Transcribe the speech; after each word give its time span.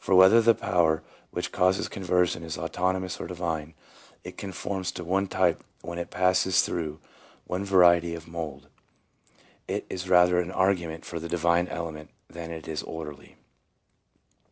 3 0.00 0.16
1 0.16 0.22
1 0.24 0.24
whether 0.24 0.42
the 0.42 0.54
power 0.56 1.04
which 1.30 1.52
causes 1.52 1.86
conversion 1.88 2.42
is 2.42 2.58
autonomous 2.58 3.20
or 3.20 3.28
divine, 3.28 3.74
it 4.24 4.36
conforms 4.36 4.90
to 4.90 5.04
one 5.04 5.28
type 5.28 5.62
when 5.82 6.00
it 6.00 6.10
passes 6.10 6.62
through 6.62 6.98
one 7.46 7.64
variety 7.64 8.12
of 8.12 8.26
mould. 8.26 8.66
It 9.68 9.86
is 9.88 10.08
rather 10.08 10.40
an 10.40 10.50
argument 10.50 11.04
for 11.04 11.20
the 11.20 11.28
divine 11.28 11.68
element 11.68 12.10
that 12.28 12.50
it 12.50 12.66
is 12.66 12.82
orderly. 12.82 13.36